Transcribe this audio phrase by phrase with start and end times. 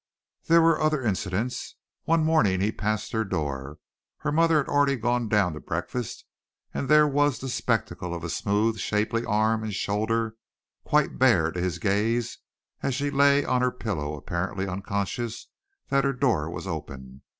[0.47, 1.75] There were other incidents.
[2.05, 3.77] One morning he passed her door.
[4.17, 6.25] Her mother had already gone down to breakfast
[6.73, 10.37] and there was the spectacle of a smooth, shapely arm and shoulder
[10.83, 12.39] quite bare to his gaze
[12.81, 15.49] as she lay on her pillow apparently unconscious
[15.89, 17.21] that her door was open.